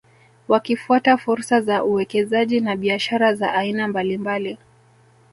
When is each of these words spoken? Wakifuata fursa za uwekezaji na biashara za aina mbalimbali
Wakifuata 0.47 1.17
fursa 1.17 1.61
za 1.61 1.83
uwekezaji 1.83 2.59
na 2.59 2.75
biashara 2.75 3.33
za 3.33 3.53
aina 3.53 3.87
mbalimbali 3.87 4.57